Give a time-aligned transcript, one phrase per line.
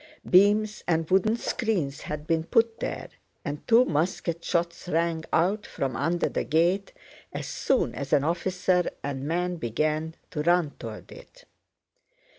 [0.27, 3.09] Beams and wooden screens had been put there,
[3.45, 6.91] and two musket shots rang out from under the gate
[7.31, 11.45] as soon as an officer and men began to run toward it.